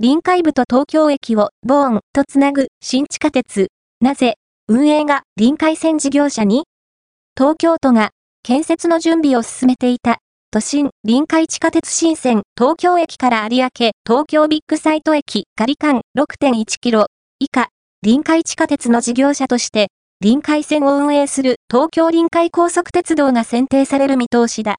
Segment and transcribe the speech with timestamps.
[0.00, 3.66] 臨海部と東京駅をボーンとつなぐ新地下鉄。
[4.00, 4.36] なぜ、
[4.68, 6.66] 運営が臨海線事業者に？
[7.36, 8.10] 東京都が
[8.44, 10.18] 建設の準備を進めていた
[10.52, 13.70] 都心臨海地下鉄新線東京駅から有明
[14.06, 17.06] 東京ビッグサイト駅仮間6.1キロ
[17.40, 17.70] 以下
[18.02, 19.88] 臨海地下鉄の事業者として
[20.20, 24.76] 臨海線を運営する東京臨海高速鉄道が選定される見通しだ。